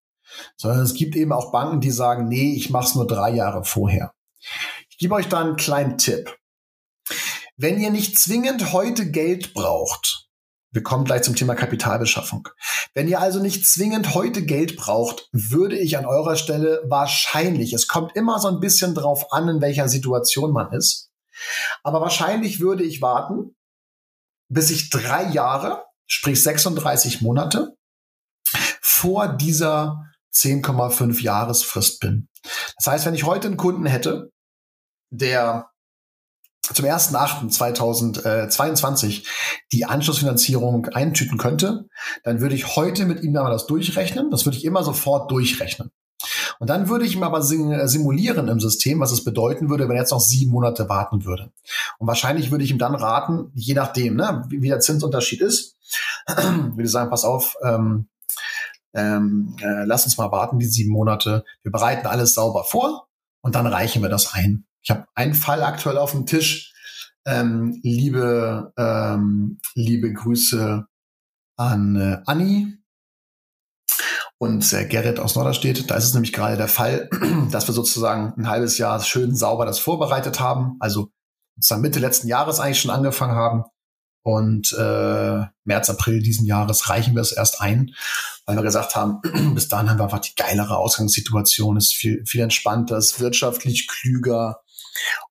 Sondern 0.56 0.82
es 0.82 0.94
gibt 0.94 1.16
eben 1.16 1.32
auch 1.32 1.52
Banken, 1.52 1.82
die 1.82 1.92
sagen, 1.92 2.28
nee, 2.28 2.54
ich 2.54 2.70
mache 2.70 2.88
es 2.88 2.96
nur 2.96 3.08
drei 3.08 3.32
Jahre 3.32 3.64
vorher. 3.64 4.14
Ich 4.90 4.98
gebe 4.98 5.16
euch 5.16 5.28
da 5.28 5.42
einen 5.42 5.56
kleinen 5.56 5.98
Tipp. 5.98 6.36
Wenn 7.56 7.80
ihr 7.80 7.92
nicht 7.92 8.18
zwingend 8.18 8.72
heute 8.72 9.10
Geld 9.10 9.54
braucht, 9.54 10.27
wir 10.72 10.84
kommen 10.84 11.06
gleich 11.06 11.24
zum 11.24 11.36
Thema 11.36 11.56
Kapitalbeschaffung. 11.56 12.50
Wenn 12.94 13.08
ihr 13.08 13.19
also 13.19 13.40
nicht 13.40 13.68
zwingend 13.68 14.14
heute 14.14 14.44
Geld 14.44 14.75
braucht, 14.75 15.30
würde 15.31 15.78
ich 15.78 15.98
an 15.98 16.06
eurer 16.06 16.36
Stelle 16.36 16.84
wahrscheinlich, 16.88 17.74
es 17.74 17.88
kommt 17.88 18.16
immer 18.16 18.40
so 18.40 18.48
ein 18.48 18.60
bisschen 18.60 18.94
drauf 18.94 19.31
an, 19.31 19.48
in 19.50 19.62
welcher 19.62 19.88
Situation 19.88 20.52
man 20.52 20.72
ist, 20.74 21.10
aber 21.84 22.02
wahrscheinlich 22.02 22.60
würde 22.60 22.83
ich 22.83 23.02
warten, 23.02 23.56
bis 24.50 24.71
ich 24.71 24.90
drei 24.90 25.30
Jahre, 25.30 25.86
sprich 26.06 26.42
36 26.42 27.21
Monate, 27.21 27.76
vor 28.81 29.28
dieser 29.28 30.06
10,5 30.33 31.21
Jahresfrist 31.21 32.00
bin. 32.00 32.30
Das 32.78 32.88
heißt, 32.88 33.06
wenn 33.06 33.16
ich 33.16 33.26
heute 33.26 33.47
einen 33.47 33.57
Kunden 33.57 33.86
hätte, 33.86 34.31
der 35.09 35.69
zum 36.74 36.86
1.8.2022 36.86 39.28
die 39.71 39.86
Anschlussfinanzierung 39.86 40.88
eintüten 40.88 41.38
könnte, 41.38 41.88
dann 42.24 42.42
würde 42.42 42.56
ich 42.56 42.76
heute 42.76 43.06
mit 43.06 43.24
ihm 43.24 43.33
mal 43.33 43.52
das 43.52 43.68
durchrechnen. 43.68 44.31
Das 44.31 44.45
würde 44.45 44.57
ich 44.57 44.66
immer 44.66 44.83
sofort 44.83 45.30
durchrechnen. 45.31 45.92
Und 46.59 46.69
dann 46.69 46.90
würde 46.90 47.06
ich 47.06 47.16
ihm 47.16 47.24
aber 47.24 47.42
simulieren 47.42 48.47
im 48.47 48.59
System, 48.59 49.00
was 49.00 49.12
es 49.12 49.24
bedeuten 49.24 49.69
würde, 49.69 49.88
wenn 49.88 49.95
er 49.95 50.02
jetzt 50.02 50.12
noch 50.12 50.19
sieben 50.19 50.52
Monate 50.52 50.90
warten 50.90 51.26
würde. 51.26 51.52
Und 52.00 52.07
wahrscheinlich 52.07 52.52
würde 52.52 52.64
ich 52.64 52.71
ihm 52.71 52.80
dann 52.80 52.95
raten, 52.95 53.52
je 53.54 53.76
nachdem, 53.76 54.16
ne, 54.16 54.45
wie 54.50 54.68
der 54.68 54.80
Zinsunterschied 54.80 55.42
ist, 55.42 55.78
würde 56.28 56.83
ich 56.83 56.92
sagen, 56.92 57.09
pass 57.09 57.24
auf, 57.24 57.56
ähm, 57.64 58.07
ähm, 58.94 59.56
äh, 59.62 59.86
lass 59.86 60.06
uns 60.06 60.18
mal 60.18 60.31
warten, 60.31 60.59
die 60.59 60.66
sieben 60.66 60.92
Monate. 60.92 61.44
Wir 61.62 61.71
bereiten 61.71 62.07
alles 62.07 62.33
sauber 62.33 62.64
vor 62.64 63.07
und 63.42 63.56
dann 63.56 63.68
reichen 63.68 64.02
wir 64.02 64.09
das 64.09 64.33
ein. 64.33 64.67
Ich 64.84 64.90
habe 64.90 65.06
einen 65.16 65.34
Fall 65.34 65.64
aktuell 65.64 65.98
auf 65.98 66.12
dem 66.12 66.26
Tisch. 66.26 66.74
Ähm, 67.26 67.80
liebe, 67.84 68.72
ähm, 68.78 69.60
liebe 69.76 70.14
Grüße 70.14 70.86
an 71.57 71.96
äh, 71.96 72.22
Anni 72.26 72.78
und 74.38 74.72
äh, 74.74 74.86
Gerrit 74.86 75.19
aus 75.19 75.36
Norderstedt. 75.36 75.90
Da 75.90 75.96
ist 75.96 76.06
es 76.06 76.14
nämlich 76.14 76.34
gerade 76.34 76.57
der 76.57 76.68
Fall, 76.68 77.10
dass 77.52 77.68
wir 77.68 77.74
sozusagen 77.74 78.34
ein 78.38 78.48
halbes 78.48 78.78
Jahr 78.78 79.02
schön 79.02 79.36
sauber 79.36 79.66
das 79.66 79.80
vorbereitet 79.80 80.40
haben. 80.40 80.78
Also 80.80 81.12
sozusagen 81.56 81.81
Mitte 81.81 82.00
letzten 82.00 82.28
Jahres 82.28 82.60
eigentlich 82.60 82.81
schon 82.81 82.92
angefangen 82.92 83.36
haben. 83.36 83.64
Und 84.24 84.74
äh, 84.74 85.46
März, 85.64 85.90
April 85.90 86.22
diesen 86.22 86.46
Jahres 86.46 86.90
reichen 86.90 87.16
wir 87.16 87.22
es 87.22 87.31
erst 87.31 87.62
ein, 87.62 87.96
weil 88.46 88.57
wir 88.57 88.64
gesagt 88.64 88.96
haben, 88.96 89.22
bis 89.56 89.69
dahin 89.69 89.90
haben 89.90 90.00
wir 90.00 90.04
einfach 90.04 90.19
die 90.19 90.36
geilere 90.36 90.78
Ausgangssituation, 90.78 91.78
ist 91.78 91.96
viel, 91.96 92.26
viel 92.26 92.42
entspannter, 92.42 92.98
ist 92.98 93.22
wirtschaftlich 93.22 93.88
klüger, 93.88 94.60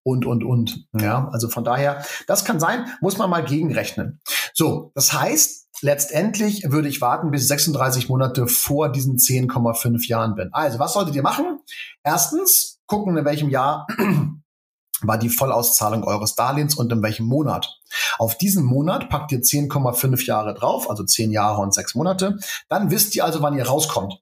und, 0.03 0.27
und, 0.27 0.45
und. 0.45 0.87
Ja, 0.99 1.29
also 1.33 1.49
von 1.49 1.65
daher, 1.65 2.05
das 2.27 2.45
kann 2.45 2.61
sein, 2.61 2.87
muss 3.01 3.19
man 3.19 3.31
mal 3.31 3.45
gegenrechnen. 3.45 4.21
So, 4.55 4.93
das 4.95 5.13
heißt, 5.13 5.69
letztendlich 5.83 6.65
würde 6.67 6.89
ich 6.89 7.01
warten 7.01 7.31
bis 7.31 7.49
36 7.49 8.09
Monate 8.09 8.47
vor 8.47 8.91
diesen 8.91 9.17
10,5 9.17 10.09
Jahren 10.09 10.35
bin. 10.35 10.51
Also, 10.53 10.79
was 10.79 10.95
solltet 10.95 11.15
ihr 11.15 11.23
machen? 11.23 11.61
Erstens, 12.03 12.81
gucken, 12.87 13.17
in 13.17 13.25
welchem 13.25 13.51
Jahr 13.51 13.87
war 15.03 15.19
die 15.19 15.29
Vollauszahlung 15.29 16.05
eures 16.05 16.35
Darlehens 16.35 16.75
und 16.75 16.91
in 16.91 17.03
welchem 17.03 17.27
Monat. 17.27 17.79
Auf 18.19 18.39
diesen 18.39 18.65
Monat 18.65 19.11
packt 19.11 19.33
ihr 19.33 19.41
10,5 19.41 20.25
Jahre 20.25 20.55
drauf, 20.55 20.89
also 20.89 21.05
10 21.05 21.33
Jahre 21.33 21.61
und 21.61 21.75
6 21.75 21.95
Monate. 21.95 22.39
Dann 22.69 22.91
wisst 22.91 23.15
ihr 23.15 23.25
also, 23.25 23.43
wann 23.43 23.57
ihr 23.57 23.67
rauskommt. 23.67 24.21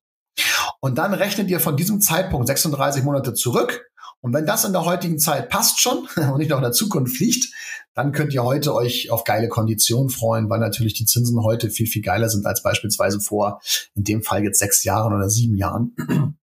Und 0.81 0.99
dann 0.99 1.15
rechnet 1.15 1.49
ihr 1.49 1.61
von 1.61 1.77
diesem 1.77 2.01
Zeitpunkt 2.01 2.47
36 2.49 3.05
Monate 3.05 3.35
zurück. 3.35 3.87
Und 4.25 4.33
wenn 4.33 4.47
das 4.47 4.65
in 4.65 4.73
der 4.73 4.87
heutigen 4.87 5.19
Zeit 5.19 5.51
passt 5.51 5.81
schon 5.81 6.09
und 6.17 6.39
nicht 6.39 6.49
noch 6.49 6.57
in 6.57 6.63
der 6.63 6.73
Zukunft 6.73 7.15
fliegt, 7.15 7.53
dann 7.93 8.11
könnt 8.13 8.33
ihr 8.33 8.43
heute 8.43 8.75
euch 8.75 9.11
auf 9.11 9.23
geile 9.25 9.51
Konditionen 9.51 10.09
freuen, 10.09 10.49
weil 10.49 10.61
natürlich 10.61 10.95
die 10.95 11.05
Zinsen 11.05 11.43
heute 11.43 11.69
viel, 11.69 11.87
viel 11.87 12.01
geiler 12.01 12.31
sind 12.31 12.47
als 12.47 12.63
beispielsweise 12.63 13.21
vor, 13.21 13.61
in 13.95 14.03
dem 14.03 14.23
Fall 14.23 14.43
jetzt 14.43 14.61
sechs 14.61 14.83
Jahren 14.83 15.13
oder 15.13 15.29
sieben 15.29 15.57
Jahren. 15.57 15.95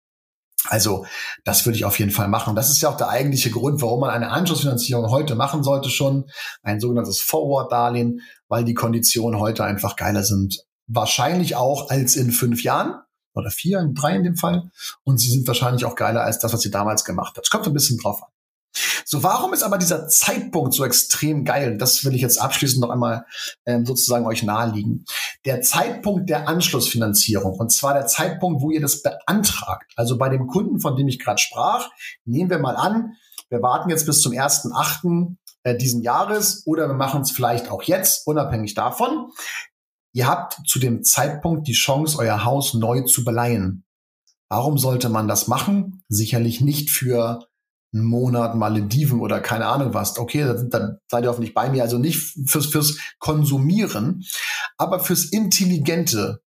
Also 0.70 1.08
das 1.44 1.66
würde 1.66 1.76
ich 1.76 1.86
auf 1.86 1.98
jeden 1.98 2.12
Fall 2.12 2.28
machen. 2.28 2.56
Das 2.56 2.70
ist 2.70 2.84
ja 2.84 2.90
auch 2.90 2.96
der 2.96 3.10
eigentliche 3.10 3.50
Grund, 3.50 3.82
warum 3.82 4.02
man 4.02 4.12
eine 4.12 4.30
Anschlussfinanzierung 4.30 5.10
heute 5.10 5.34
machen 5.34 5.64
sollte 5.64 5.90
schon. 5.90 6.30
Ein 6.62 6.80
sogenanntes 6.80 7.20
Forward-Darlehen, 7.20 8.22
weil 8.48 8.64
die 8.64 8.76
Konditionen 8.76 9.40
heute 9.40 9.64
einfach 9.64 9.96
geiler 9.96 10.22
sind. 10.24 10.64
Wahrscheinlich 10.86 11.56
auch 11.56 11.90
als 11.90 12.16
in 12.16 12.32
fünf 12.32 12.62
Jahren 12.62 13.02
oder 13.34 13.52
vier, 13.52 13.90
drei 13.94 14.16
in 14.16 14.24
dem 14.24 14.36
Fall. 14.36 14.72
Und 15.04 15.20
sie 15.20 15.30
sind 15.30 15.48
wahrscheinlich 15.48 15.86
auch 15.86 15.96
geiler 15.96 16.24
als 16.24 16.40
das, 16.40 16.54
was 16.54 16.66
ihr 16.66 16.72
damals 16.72 17.06
gemacht 17.06 17.34
habt. 17.36 17.46
Es 17.46 17.50
kommt 17.50 17.66
ein 17.68 17.74
bisschen 17.74 17.98
drauf 17.98 18.22
an. 18.24 18.30
So, 19.06 19.24
warum 19.24 19.54
ist 19.54 19.64
aber 19.64 19.78
dieser 19.78 20.08
Zeitpunkt 20.08 20.74
so 20.74 20.86
extrem 20.86 21.44
geil? 21.44 21.78
Das 21.78 22.06
will 22.06 22.16
ich 22.16 22.22
jetzt 22.22 22.42
abschließend 22.42 22.82
noch 22.82 22.90
einmal 22.90 23.26
ähm, 23.66 23.86
sozusagen 23.86 24.26
euch 24.26 24.44
naheliegen. 24.44 25.06
Der 25.46 25.62
Zeitpunkt 25.62 26.30
der 26.30 26.48
Anschlussfinanzierung, 26.48 27.60
und 27.60 27.72
zwar 27.72 27.94
der 27.94 28.08
Zeitpunkt, 28.08 28.62
wo 28.62 28.72
ihr 28.72 28.80
das 28.80 29.02
beantragt. 29.02 29.92
Also 29.98 30.18
bei 30.18 30.30
dem 30.30 30.48
Kunden, 30.48 30.80
von 30.80 30.96
dem 30.96 31.10
ich 31.10 31.20
gerade 31.20 31.40
sprach, 31.40 31.90
nehmen 32.24 32.50
wir 32.50 32.60
mal 32.60 32.76
an, 32.76 33.14
wir 33.50 33.62
warten 33.62 33.90
jetzt 33.90 34.06
bis 34.06 34.22
zum 34.22 34.32
1.8. 34.32 35.36
Äh, 35.64 35.78
diesen 35.78 36.02
Jahres 36.02 36.64
oder 36.66 36.88
wir 36.88 36.96
machen 36.96 37.22
es 37.22 37.32
vielleicht 37.32 37.70
auch 37.70 37.84
jetzt, 37.84 38.26
unabhängig 38.26 38.74
davon. 38.74 39.32
Ihr 40.14 40.28
habt 40.28 40.60
zu 40.68 40.80
dem 40.80 41.04
Zeitpunkt 41.04 41.68
die 41.68 41.74
Chance, 41.74 42.18
euer 42.20 42.44
Haus 42.44 42.74
neu 42.74 43.02
zu 43.02 43.24
beleihen. 43.24 43.86
Warum 44.50 44.78
sollte 44.78 45.10
man 45.10 45.28
das 45.28 45.48
machen? 45.48 46.04
Sicherlich 46.10 46.60
nicht 46.60 46.90
für 46.90 47.48
einen 47.94 48.06
Monat 48.06 48.56
Malediven 48.56 49.22
oder 49.22 49.40
keine 49.40 49.68
Ahnung 49.68 49.94
was. 49.94 50.18
Okay, 50.18 50.44
dann, 50.70 50.98
seid 51.10 51.24
ihr 51.24 51.30
hoffentlich 51.30 51.54
bei 51.54 51.70
mir. 51.70 51.84
Also 51.84 51.98
nicht 51.98 52.20
fürs, 52.46 52.66
fürs 52.66 52.98
Konsumieren, 53.20 54.26
aber 54.78 55.00
fürs 55.00 55.26
intelligente 55.26 56.42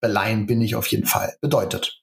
Beleihen 0.00 0.46
bin 0.46 0.60
ich 0.60 0.74
auf 0.74 0.86
jeden 0.86 1.06
Fall. 1.06 1.36
Bedeutet, 1.40 2.02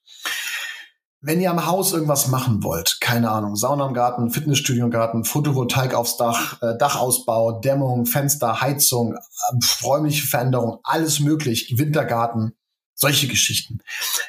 wenn 1.21 1.39
ihr 1.39 1.51
am 1.51 1.65
Haus 1.67 1.93
irgendwas 1.93 2.27
machen 2.27 2.63
wollt, 2.63 2.97
keine 2.99 3.29
Ahnung, 3.29 3.55
Sauna 3.55 3.87
im 3.87 3.93
Garten, 3.93 4.31
Fitnessstudio 4.31 4.85
im 4.85 4.91
Garten, 4.91 5.23
Photovoltaik 5.23 5.93
aufs 5.93 6.17
Dach, 6.17 6.61
äh, 6.61 6.77
Dachausbau, 6.77 7.59
Dämmung, 7.61 8.07
Fenster, 8.07 8.59
Heizung, 8.59 9.13
äh, 9.13 9.83
räumliche 9.83 10.25
Veränderung, 10.25 10.79
alles 10.83 11.19
möglich, 11.19 11.75
Wintergarten, 11.77 12.53
solche 12.95 13.27
Geschichten. 13.27 13.79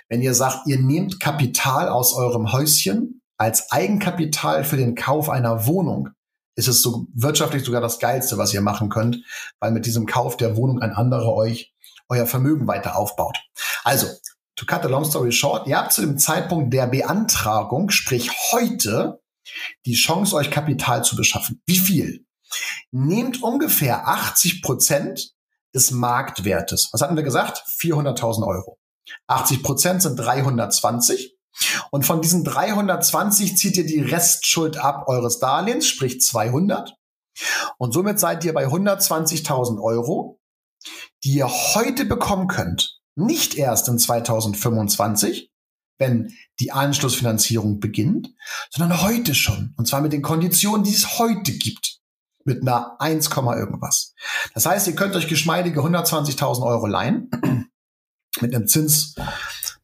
Wenn 0.09 0.21
ihr 0.21 0.35
sagt, 0.35 0.67
ihr 0.67 0.79
nehmt 0.79 1.19
Kapital 1.19 1.89
aus 1.89 2.13
eurem 2.15 2.53
Häuschen, 2.53 3.23
als 3.39 3.73
Eigenkapital 3.73 4.63
für 4.63 4.77
den 4.77 4.95
Kauf 4.95 5.31
einer 5.31 5.67
Wohnung 5.67 6.11
ist 6.55 6.69
es 6.69 6.83
so 6.83 7.07
wirtschaftlich 7.15 7.65
sogar 7.65 7.81
das 7.81 7.99
Geilste, 7.99 8.37
was 8.37 8.53
ihr 8.53 8.61
machen 8.61 8.91
könnt, 8.91 9.25
weil 9.59 9.71
mit 9.73 9.87
diesem 9.87 10.05
Kauf 10.05 10.37
der 10.37 10.55
Wohnung 10.55 10.81
ein 10.83 10.93
anderer 10.93 11.33
euch 11.33 11.73
euer 12.09 12.27
Vermögen 12.27 12.67
weiter 12.69 12.97
aufbaut. 12.97 13.39
Also, 13.85 14.07
to 14.57 14.67
cut 14.67 14.83
the 14.83 14.89
long 14.89 15.05
story 15.05 15.33
short, 15.33 15.67
ihr 15.67 15.79
habt 15.79 15.93
zu 15.93 16.01
dem 16.01 16.19
Zeitpunkt 16.19 16.73
der 16.73 16.87
Beantragung, 16.87 17.91
sprich 17.91 18.31
heute, 18.53 19.21
die 19.87 19.95
Chance, 19.95 20.37
euch 20.37 20.51
Kapital 20.51 21.05
zu 21.05 21.17
beschaffen. 21.17 21.63
Wie 21.67 21.79
viel? 21.79 22.27
Nehmt 22.91 23.43
ungefähr 23.43 24.07
80 24.07 24.63
Prozent 24.63 25.33
des 25.75 25.91
Marktwertes. 25.91 26.91
Was 26.93 27.01
hatten 27.01 27.17
wir 27.17 27.23
gesagt? 27.23 27.65
400.000 27.81 28.47
Euro. 28.47 28.79
80 29.27 29.63
Prozent 29.63 30.03
sind 30.03 30.17
320. 30.17 31.37
Und 31.91 32.07
von 32.07 32.23
diesen 32.23 32.45
320 32.45 33.57
zieht 33.57 33.77
ihr 33.77 33.87
die 33.87 34.01
Restschuld 34.01 34.79
ab 34.79 35.09
eures 35.09 35.39
Darlehens, 35.39 35.87
sprich 35.87 36.21
200. 36.21 36.95
Und 37.79 37.93
somit 37.93 38.21
seid 38.21 38.45
ihr 38.45 38.53
bei 38.53 38.67
120.000 38.67 39.83
Euro, 39.83 40.41
die 41.25 41.35
ihr 41.35 41.49
heute 41.49 42.05
bekommen 42.05 42.49
könnt. 42.49 43.02
Nicht 43.15 43.55
erst 43.57 43.89
in 43.89 43.99
2025, 43.99 45.51
wenn 45.99 46.33
die 46.61 46.73
Anschlussfinanzierung 46.73 47.81
beginnt, 47.81 48.31
sondern 48.71 49.03
heute 49.03 49.35
schon. 49.35 49.75
Und 49.77 49.87
zwar 49.87 50.01
mit 50.01 50.13
den 50.13 50.23
Konditionen, 50.23 50.85
die 50.85 50.95
es 50.95 51.19
heute 51.19 51.53
gibt. 51.53 51.99
Mit 52.45 52.63
einer 52.63 53.01
1, 53.01 53.29
irgendwas. 53.29 54.15
Das 54.55 54.67
heißt, 54.67 54.89
ihr 54.89 54.97
könnt 54.97 55.15
euch 55.15 55.29
geschmeidige 55.29 55.81
120.000 55.81 56.67
Euro 56.67 56.87
leihen. 56.87 57.31
Mit 58.41 58.55
einem 58.55 58.67
Zins 58.67 59.15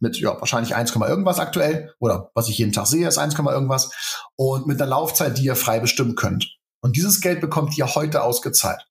mit 0.00 0.18
ja, 0.18 0.38
wahrscheinlich 0.40 0.74
1, 0.74 0.94
irgendwas 0.94 1.38
aktuell 1.38 1.94
oder 1.98 2.30
was 2.34 2.48
ich 2.48 2.58
jeden 2.58 2.72
Tag 2.72 2.86
sehe, 2.86 3.06
ist 3.06 3.18
1, 3.18 3.34
irgendwas 3.34 3.90
und 4.36 4.66
mit 4.66 4.80
einer 4.80 4.90
Laufzeit, 4.90 5.38
die 5.38 5.44
ihr 5.44 5.56
frei 5.56 5.80
bestimmen 5.80 6.14
könnt. 6.14 6.56
Und 6.80 6.96
dieses 6.96 7.20
Geld 7.20 7.40
bekommt 7.40 7.76
ihr 7.76 7.94
heute 7.94 8.22
ausgezahlt. 8.22 8.86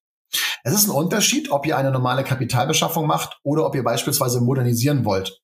Es 0.64 0.74
ist 0.74 0.88
ein 0.88 0.92
Unterschied, 0.92 1.52
ob 1.52 1.66
ihr 1.66 1.78
eine 1.78 1.92
normale 1.92 2.24
Kapitalbeschaffung 2.24 3.08
macht 3.08 3.40
oder 3.44 3.66
ob 3.66 3.76
ihr 3.76 3.84
beispielsweise 3.84 4.42
modernisieren 4.42 5.06
wollt. 5.06 5.42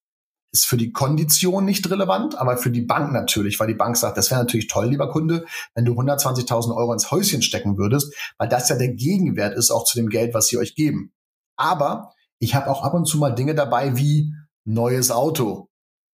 Ist 0.51 0.65
für 0.65 0.77
die 0.77 0.91
Kondition 0.91 1.65
nicht 1.65 1.89
relevant, 1.89 2.37
aber 2.37 2.57
für 2.57 2.69
die 2.69 2.81
Bank 2.81 3.11
natürlich, 3.11 3.59
weil 3.59 3.67
die 3.67 3.73
Bank 3.73 3.97
sagt, 3.97 4.17
das 4.17 4.29
wäre 4.29 4.41
natürlich 4.41 4.67
toll, 4.67 4.87
lieber 4.87 5.09
Kunde, 5.09 5.45
wenn 5.73 5.85
du 5.85 5.93
120.000 5.93 6.75
Euro 6.75 6.93
ins 6.93 7.09
Häuschen 7.09 7.41
stecken 7.41 7.77
würdest, 7.77 8.13
weil 8.37 8.49
das 8.49 8.69
ja 8.69 8.75
der 8.75 8.93
Gegenwert 8.93 9.55
ist 9.57 9.71
auch 9.71 9.85
zu 9.85 9.97
dem 9.97 10.09
Geld, 10.09 10.33
was 10.33 10.47
sie 10.47 10.57
euch 10.57 10.75
geben. 10.75 11.11
Aber 11.55 12.11
ich 12.39 12.55
habe 12.55 12.69
auch 12.69 12.83
ab 12.83 12.93
und 12.93 13.05
zu 13.05 13.17
mal 13.17 13.31
Dinge 13.31 13.55
dabei 13.55 13.95
wie 13.95 14.33
neues 14.65 15.11
Auto. 15.11 15.69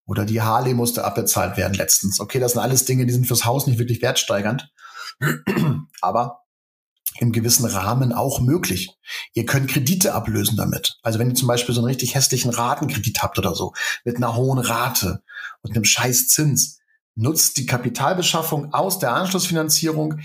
Oder 0.08 0.26
die 0.26 0.42
Harley 0.42 0.74
musste 0.74 1.04
abbezahlt 1.04 1.58
werden 1.58 1.74
letztens. 1.74 2.20
Okay, 2.20 2.40
das 2.40 2.54
sind 2.54 2.62
alles 2.62 2.86
Dinge, 2.86 3.06
die 3.06 3.14
sind 3.14 3.28
fürs 3.28 3.46
Haus 3.46 3.68
nicht 3.68 3.80
wirklich 3.80 4.02
wertsteigernd. 4.02 4.72
Aber 6.02 6.42
im 7.20 7.32
gewissen 7.32 7.66
Rahmen 7.66 8.14
auch 8.14 8.40
möglich. 8.40 8.96
Ihr 9.34 9.46
könnt 9.46 9.70
Kredite 9.70 10.14
ablösen 10.14 10.56
damit. 10.56 10.98
Also 11.04 11.20
wenn 11.20 11.30
ihr 11.30 11.36
zum 11.36 11.48
Beispiel 11.48 11.76
so 11.76 11.82
einen 11.82 11.90
richtig 11.90 12.16
hässlichen 12.16 12.52
Ratenkredit 12.52 13.22
habt 13.22 13.38
oder 13.38 13.54
so, 13.56 13.74
mit 14.06 14.16
einer 14.16 14.36
hohen 14.36 14.60
Rate 14.60 15.22
und 15.62 15.76
einem 15.76 15.84
scheiß 15.84 16.30
Zins, 16.30 16.80
nutzt 17.16 17.58
die 17.58 17.66
Kapitalbeschaffung 17.66 18.74
aus 18.74 19.00
der 19.00 19.12
Anschlussfinanzierung, 19.12 20.22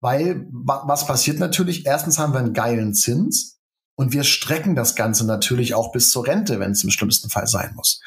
weil 0.00 0.46
was 0.50 1.06
passiert 1.06 1.40
natürlich? 1.40 1.84
Erstens 1.84 2.18
haben 2.18 2.32
wir 2.32 2.38
einen 2.38 2.52
geilen 2.52 2.94
Zins 2.94 3.58
und 3.96 4.12
wir 4.12 4.22
strecken 4.22 4.76
das 4.76 4.94
Ganze 4.94 5.26
natürlich 5.26 5.74
auch 5.74 5.90
bis 5.90 6.10
zur 6.10 6.28
Rente, 6.28 6.60
wenn 6.60 6.70
es 6.70 6.84
im 6.84 6.90
schlimmsten 6.90 7.28
Fall 7.28 7.48
sein 7.48 7.74
muss. 7.74 8.00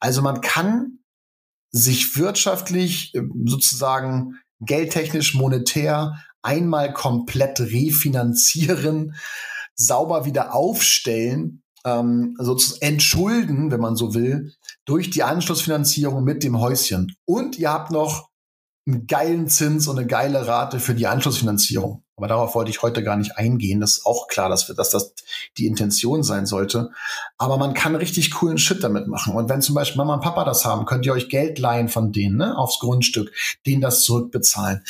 Also 0.00 0.20
man 0.20 0.40
kann 0.40 0.98
sich 1.70 2.16
wirtschaftlich 2.16 3.14
ähm, 3.14 3.44
sozusagen 3.46 4.40
geldtechnisch, 4.60 5.34
monetär 5.34 6.14
einmal 6.44 6.92
komplett 6.92 7.60
refinanzieren, 7.60 9.14
sauber 9.74 10.24
wieder 10.24 10.54
aufstellen, 10.54 11.62
ähm, 11.84 12.36
sozusagen 12.38 12.82
entschulden, 12.82 13.70
wenn 13.70 13.80
man 13.80 13.96
so 13.96 14.14
will, 14.14 14.52
durch 14.84 15.10
die 15.10 15.22
Anschlussfinanzierung 15.22 16.24
mit 16.24 16.42
dem 16.42 16.60
Häuschen. 16.60 17.14
Und 17.24 17.58
ihr 17.58 17.70
habt 17.70 17.90
noch 17.90 18.28
einen 18.86 19.06
geilen 19.06 19.48
Zins 19.48 19.88
und 19.88 19.98
eine 19.98 20.06
geile 20.06 20.46
Rate 20.46 20.78
für 20.80 20.94
die 20.94 21.06
Anschlussfinanzierung. 21.06 22.04
Aber 22.16 22.28
darauf 22.28 22.54
wollte 22.54 22.70
ich 22.70 22.80
heute 22.82 23.02
gar 23.02 23.16
nicht 23.16 23.36
eingehen. 23.38 23.80
Das 23.80 23.98
ist 23.98 24.06
auch 24.06 24.28
klar, 24.28 24.48
dass, 24.48 24.68
wir, 24.68 24.76
dass 24.76 24.90
das 24.90 25.14
die 25.58 25.66
Intention 25.66 26.22
sein 26.22 26.46
sollte. 26.46 26.90
Aber 27.38 27.58
man 27.58 27.74
kann 27.74 27.96
richtig 27.96 28.30
coolen 28.30 28.56
Shit 28.56 28.84
damit 28.84 29.08
machen. 29.08 29.34
Und 29.34 29.48
wenn 29.48 29.62
zum 29.62 29.74
Beispiel 29.74 29.98
Mama 29.98 30.14
und 30.14 30.22
Papa 30.22 30.44
das 30.44 30.64
haben, 30.64 30.86
könnt 30.86 31.04
ihr 31.06 31.12
euch 31.12 31.28
Geld 31.28 31.58
leihen 31.58 31.88
von 31.88 32.12
denen 32.12 32.36
ne, 32.36 32.56
aufs 32.56 32.78
Grundstück, 32.78 33.32
denen 33.66 33.80
das 33.80 34.04
zurückbezahlen. 34.04 34.84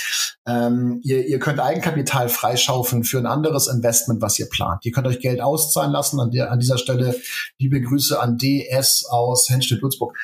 Ähm, 0.47 1.01
ihr, 1.03 1.27
ihr 1.27 1.39
könnt 1.39 1.61
Eigenkapital 1.61 2.29
freischaufeln 2.29 3.05
für 3.05 3.17
ein 3.17 3.27
anderes 3.27 3.69
Investment, 3.69 4.21
was 4.21 4.39
ihr 4.39 4.49
plant. 4.51 4.85
Ihr 4.85 4.93
könnt 4.93 5.07
euch 5.07 5.21
Geld 5.21 5.41
auszahlen 5.41 5.93
lassen. 5.93 6.21
An, 6.21 6.31
der, 6.31 6.53
an 6.53 6.61
dieser 6.61 6.77
Stelle 6.77 7.17
liebe 7.59 7.81
Grüße 7.81 8.21
an 8.21 8.37
DS 8.37 9.07
aus 9.09 9.49
Henstedt-Lutzburg, 9.49 10.15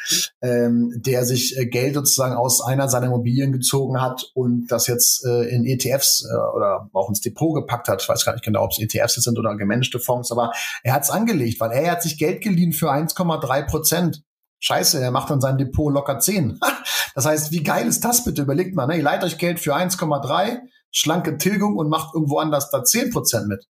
ähm, 0.43 0.93
der 0.97 1.25
sich 1.25 1.57
äh, 1.57 1.65
Geld 1.65 1.95
sozusagen 1.95 2.35
aus 2.35 2.61
einer 2.61 2.91
seiner 2.91 3.07
Immobilien 3.07 3.53
gezogen 3.53 4.03
hat 4.03 4.31
und 4.35 4.67
das 4.67 4.87
jetzt 4.87 5.25
äh, 5.25 5.49
in 5.49 5.65
ETFs 5.65 6.27
äh, 6.31 6.37
oder 6.55 6.90
auch 6.93 7.09
ins 7.09 7.21
Depot 7.21 7.55
gepackt 7.55 7.89
hat. 7.89 8.03
Ich 8.03 8.09
weiß 8.09 8.25
gar 8.25 8.33
nicht 8.33 8.45
genau, 8.45 8.65
ob 8.65 8.73
es 8.73 8.79
ETFs 8.79 9.15
sind 9.15 9.39
oder 9.39 9.57
gemanagte 9.57 9.99
Fonds, 9.99 10.33
aber 10.33 10.53
er 10.83 10.95
hat 10.95 11.03
es 11.03 11.11
angelegt, 11.11 11.61
weil 11.61 11.73
er 11.73 11.93
hat 11.93 12.03
sich 12.03 12.19
Geld 12.19 12.43
geliehen 12.43 12.73
für 12.73 12.91
1,3 12.91 13.67
Prozent. 13.67 14.23
Scheiße, 14.61 15.01
er 15.01 15.11
macht 15.11 15.31
an 15.31 15.41
seinem 15.41 15.59
Depot 15.59 15.93
locker 15.93 16.19
10. 16.19 16.59
Das 17.17 17.27
heißt, 17.27 17.51
wie 17.51 17.65
geil 17.65 17.89
ist 17.89 18.05
das 18.05 18.23
bitte? 18.23 18.43
Überlegt 18.43 18.77
mal, 18.77 18.87
ne? 18.87 18.97
ihr 18.97 19.03
leiht 19.03 19.25
euch 19.25 19.37
Geld 19.37 19.59
für 19.59 19.75
1,3, 19.75 20.61
schlanke 20.93 21.39
Tilgung 21.39 21.77
und 21.77 21.89
macht 21.89 22.15
irgendwo 22.15 22.39
anders 22.39 22.71
da 22.71 22.85
10 22.85 23.11
Prozent 23.11 23.49
mit. 23.49 23.67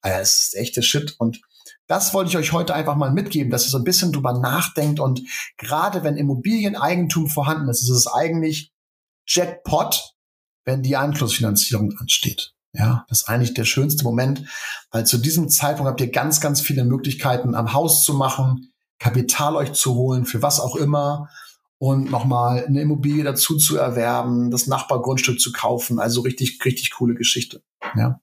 Das 0.00 0.44
ist 0.44 0.56
echte 0.56 0.82
Shit 0.82 1.14
und 1.18 1.38
das 1.86 2.14
wollte 2.14 2.30
ich 2.30 2.36
euch 2.36 2.52
heute 2.52 2.74
einfach 2.74 2.96
mal 2.96 3.10
mitgeben, 3.10 3.50
dass 3.50 3.66
ihr 3.66 3.70
so 3.70 3.78
ein 3.78 3.84
bisschen 3.84 4.12
drüber 4.12 4.38
nachdenkt 4.38 5.00
und 5.00 5.22
gerade 5.56 6.04
wenn 6.04 6.16
Immobilieneigentum 6.16 7.28
vorhanden 7.28 7.68
ist, 7.68 7.82
ist 7.82 7.90
es 7.90 8.06
eigentlich 8.06 8.72
Jackpot, 9.26 10.14
wenn 10.64 10.82
die 10.82 10.96
Anschlussfinanzierung 10.96 11.96
ansteht. 11.98 12.54
Ja, 12.78 13.04
das 13.08 13.22
ist 13.22 13.28
eigentlich 13.28 13.54
der 13.54 13.64
schönste 13.64 14.04
Moment, 14.04 14.44
weil 14.92 15.04
zu 15.04 15.18
diesem 15.18 15.48
Zeitpunkt 15.48 15.90
habt 15.90 16.00
ihr 16.00 16.10
ganz, 16.10 16.40
ganz 16.40 16.60
viele 16.60 16.84
Möglichkeiten 16.84 17.56
am 17.56 17.72
Haus 17.72 18.04
zu 18.04 18.14
machen, 18.14 18.72
Kapital 19.00 19.56
euch 19.56 19.72
zu 19.72 19.94
holen, 19.94 20.24
für 20.24 20.42
was 20.42 20.60
auch 20.60 20.76
immer 20.76 21.28
und 21.78 22.10
nochmal 22.10 22.64
eine 22.66 22.80
Immobilie 22.80 23.24
dazu 23.24 23.56
zu 23.56 23.76
erwerben, 23.76 24.50
das 24.50 24.66
Nachbargrundstück 24.66 25.40
zu 25.40 25.52
kaufen. 25.52 25.98
Also 25.98 26.20
richtig, 26.20 26.58
richtig 26.64 26.92
coole 26.92 27.14
Geschichte. 27.14 27.62
Ja. 27.96 28.20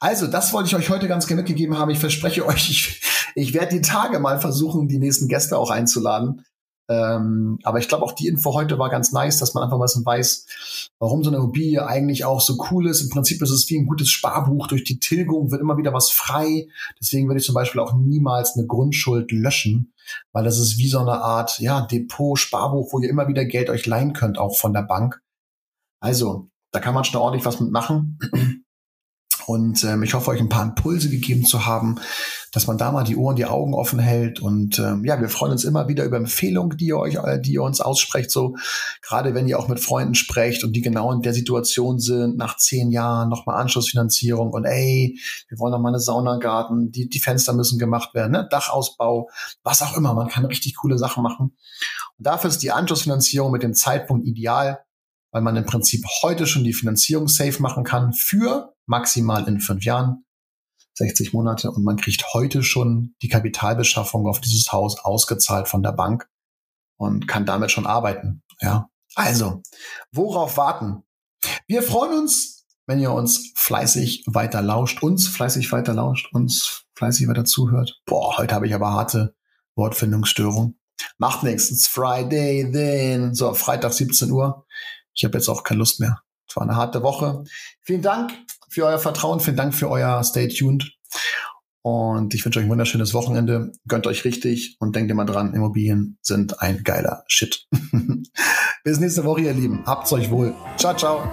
Also, 0.00 0.26
das 0.26 0.52
wollte 0.52 0.68
ich 0.68 0.76
euch 0.76 0.90
heute 0.90 1.08
ganz 1.08 1.26
gerne 1.26 1.42
mitgegeben 1.42 1.78
haben. 1.78 1.90
Ich 1.90 1.98
verspreche 1.98 2.44
euch, 2.46 2.70
ich, 2.70 3.02
ich 3.34 3.54
werde 3.54 3.74
die 3.74 3.80
Tage 3.80 4.18
mal 4.18 4.40
versuchen, 4.40 4.88
die 4.88 4.98
nächsten 4.98 5.28
Gäste 5.28 5.58
auch 5.58 5.70
einzuladen. 5.70 6.44
Ähm, 6.88 7.58
aber 7.62 7.78
ich 7.78 7.88
glaube, 7.88 8.04
auch 8.04 8.12
die 8.12 8.26
Info 8.26 8.52
heute 8.52 8.78
war 8.78 8.90
ganz 8.90 9.12
nice, 9.12 9.38
dass 9.38 9.54
man 9.54 9.64
einfach 9.64 9.78
mal 9.78 9.88
so 9.88 10.04
weiß, 10.04 10.90
warum 10.98 11.24
so 11.24 11.30
eine 11.30 11.38
Immobilie 11.38 11.86
eigentlich 11.86 12.24
auch 12.24 12.40
so 12.40 12.58
cool 12.70 12.88
ist. 12.88 13.00
Im 13.00 13.08
Prinzip 13.08 13.40
ist 13.40 13.50
es 13.50 13.68
wie 13.70 13.78
ein 13.78 13.86
gutes 13.86 14.10
Sparbuch. 14.10 14.66
Durch 14.66 14.84
die 14.84 14.98
Tilgung 14.98 15.50
wird 15.50 15.62
immer 15.62 15.78
wieder 15.78 15.94
was 15.94 16.10
frei. 16.10 16.68
Deswegen 17.00 17.28
würde 17.28 17.40
ich 17.40 17.46
zum 17.46 17.54
Beispiel 17.54 17.80
auch 17.80 17.94
niemals 17.94 18.56
eine 18.56 18.66
Grundschuld 18.66 19.32
löschen, 19.32 19.92
weil 20.32 20.44
das 20.44 20.58
ist 20.58 20.76
wie 20.76 20.88
so 20.88 20.98
eine 20.98 21.22
Art 21.22 21.58
ja, 21.58 21.80
Depot, 21.80 22.38
Sparbuch, 22.38 22.92
wo 22.92 23.00
ihr 23.00 23.08
immer 23.08 23.28
wieder 23.28 23.46
Geld 23.46 23.70
euch 23.70 23.86
leihen 23.86 24.12
könnt, 24.12 24.38
auch 24.38 24.56
von 24.56 24.74
der 24.74 24.82
Bank. 24.82 25.22
Also, 26.00 26.48
da 26.70 26.80
kann 26.80 26.92
man 26.92 27.04
schon 27.04 27.20
ordentlich 27.20 27.46
was 27.46 27.60
mitmachen. 27.60 28.18
Und 29.46 29.84
ähm, 29.84 30.02
ich 30.02 30.14
hoffe, 30.14 30.30
euch 30.30 30.40
ein 30.40 30.48
paar 30.48 30.64
Impulse 30.64 31.10
gegeben 31.10 31.44
zu 31.44 31.66
haben, 31.66 32.00
dass 32.52 32.66
man 32.66 32.78
da 32.78 32.92
mal 32.92 33.04
die 33.04 33.16
Ohren, 33.16 33.36
die 33.36 33.46
Augen 33.46 33.74
offen 33.74 33.98
hält. 33.98 34.40
Und 34.40 34.78
ähm, 34.78 35.04
ja, 35.04 35.20
wir 35.20 35.28
freuen 35.28 35.52
uns 35.52 35.64
immer 35.64 35.88
wieder 35.88 36.04
über 36.04 36.16
Empfehlungen, 36.16 36.76
die 36.76 36.86
ihr 36.86 36.98
euch, 36.98 37.16
äh, 37.16 37.40
die 37.40 37.54
ihr 37.54 37.62
uns 37.62 37.80
aussprecht. 37.80 38.30
So 38.30 38.56
gerade 39.02 39.34
wenn 39.34 39.48
ihr 39.48 39.58
auch 39.58 39.68
mit 39.68 39.80
Freunden 39.80 40.14
sprecht 40.14 40.64
und 40.64 40.72
die 40.72 40.82
genau 40.82 41.12
in 41.12 41.22
der 41.22 41.34
Situation 41.34 41.98
sind, 41.98 42.36
nach 42.36 42.56
zehn 42.56 42.90
Jahren 42.90 43.28
nochmal 43.28 43.60
Anschlussfinanzierung 43.60 44.50
und 44.52 44.64
ey, 44.64 45.18
wir 45.48 45.58
wollen 45.58 45.72
noch 45.72 45.80
mal 45.80 45.88
eine 45.88 46.00
Saunagarten, 46.00 46.92
die, 46.92 47.08
die 47.08 47.20
Fenster 47.20 47.52
müssen 47.52 47.78
gemacht 47.78 48.14
werden, 48.14 48.32
ne? 48.32 48.48
Dachausbau, 48.50 49.28
was 49.62 49.82
auch 49.82 49.96
immer. 49.96 50.14
Man 50.14 50.28
kann 50.28 50.44
richtig 50.44 50.76
coole 50.76 50.98
Sachen 50.98 51.22
machen. 51.22 51.56
Und 52.18 52.26
dafür 52.26 52.50
ist 52.50 52.62
die 52.62 52.70
Anschlussfinanzierung 52.70 53.50
mit 53.50 53.62
dem 53.62 53.74
Zeitpunkt 53.74 54.26
ideal, 54.26 54.84
weil 55.32 55.42
man 55.42 55.56
im 55.56 55.64
Prinzip 55.66 56.04
heute 56.22 56.46
schon 56.46 56.64
die 56.64 56.72
Finanzierung 56.72 57.26
safe 57.26 57.60
machen 57.60 57.82
kann 57.82 58.12
für 58.12 58.73
maximal 58.86 59.46
in 59.48 59.60
fünf 59.60 59.84
Jahren, 59.84 60.24
60 60.94 61.32
Monate 61.32 61.70
und 61.70 61.84
man 61.84 61.96
kriegt 61.96 62.34
heute 62.34 62.62
schon 62.62 63.14
die 63.22 63.28
Kapitalbeschaffung 63.28 64.26
auf 64.26 64.40
dieses 64.40 64.72
Haus 64.72 64.98
ausgezahlt 64.98 65.68
von 65.68 65.82
der 65.82 65.92
Bank 65.92 66.28
und 66.96 67.26
kann 67.26 67.46
damit 67.46 67.70
schon 67.70 67.86
arbeiten. 67.86 68.42
Ja, 68.60 68.88
also 69.14 69.62
worauf 70.12 70.56
warten? 70.56 71.02
Wir 71.66 71.82
freuen 71.82 72.18
uns, 72.20 72.66
wenn 72.86 73.00
ihr 73.00 73.12
uns 73.12 73.52
fleißig 73.56 74.24
weiter 74.26 74.62
lauscht, 74.62 75.02
uns 75.02 75.26
fleißig 75.28 75.72
weiter 75.72 75.94
lauscht, 75.94 76.32
uns 76.32 76.84
fleißig 76.94 77.28
weiter 77.28 77.44
zuhört. 77.44 78.00
Boah, 78.06 78.36
heute 78.38 78.54
habe 78.54 78.66
ich 78.66 78.74
aber 78.74 78.90
harte 78.90 79.34
Wortfindungsstörung. 79.74 80.76
Macht 81.18 81.42
nichts, 81.42 81.86
Friday 81.88 82.70
then. 82.70 83.34
So, 83.34 83.54
Freitag 83.54 83.92
17 83.92 84.30
Uhr. 84.30 84.66
Ich 85.14 85.24
habe 85.24 85.38
jetzt 85.38 85.48
auch 85.48 85.64
keine 85.64 85.78
Lust 85.78 86.00
mehr. 86.00 86.23
Es 86.48 86.56
war 86.56 86.62
eine 86.64 86.76
harte 86.76 87.02
Woche. 87.02 87.44
Vielen 87.82 88.02
Dank 88.02 88.32
für 88.68 88.86
euer 88.86 88.98
Vertrauen, 88.98 89.40
vielen 89.40 89.56
Dank 89.56 89.74
für 89.74 89.90
euer 89.90 90.22
Stay 90.24 90.48
tuned. 90.48 90.92
Und 91.82 92.32
ich 92.32 92.44
wünsche 92.44 92.60
euch 92.60 92.64
ein 92.64 92.70
wunderschönes 92.70 93.12
Wochenende. 93.12 93.72
Gönnt 93.86 94.06
euch 94.06 94.24
richtig 94.24 94.76
und 94.80 94.96
denkt 94.96 95.10
immer 95.10 95.26
dran, 95.26 95.52
Immobilien 95.52 96.18
sind 96.22 96.62
ein 96.62 96.82
geiler 96.82 97.24
Shit. 97.28 97.66
Bis 98.84 99.00
nächste 99.00 99.24
Woche, 99.24 99.42
ihr 99.42 99.52
Lieben. 99.52 99.84
Habt's 99.84 100.12
euch 100.12 100.30
wohl. 100.30 100.54
Ciao, 100.78 100.94
ciao. 100.96 101.30